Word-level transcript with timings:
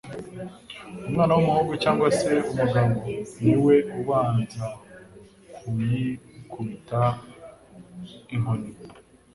Umwana 1.07 1.31
w’umuhungu 1.33 1.73
cyangwa 1.83 2.07
se 2.19 2.31
umugabo, 2.51 2.95
niwe 3.43 3.75
ubanza 3.99 4.65
kuyikubita 5.55 7.01
inkoni, 8.35 8.71